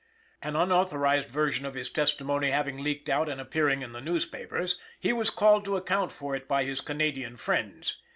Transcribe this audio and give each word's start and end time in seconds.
An 0.41 0.55
unauthorized 0.55 1.29
version 1.29 1.63
of 1.63 1.75
his 1.75 1.87
testimony 1.91 2.49
having 2.49 2.79
leaked 2.79 3.07
out 3.07 3.29
and 3.29 3.39
appearing 3.39 3.83
in 3.83 3.91
the 3.91 4.01
newspapers, 4.01 4.79
he 4.99 5.13
was 5.13 5.29
called 5.29 5.63
to 5.65 5.77
account 5.77 6.11
for 6.11 6.35
it 6.35 6.47
by 6.47 6.63
his 6.63 6.81
Canadian 6.81 7.37
friends. 7.37 7.97